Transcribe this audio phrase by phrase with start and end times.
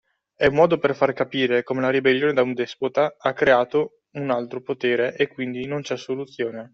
[0.35, 4.31] È un modo per far capire come la ribellione da un despota ha creato un
[4.31, 6.69] altro potere e quindi non c'è soluzione.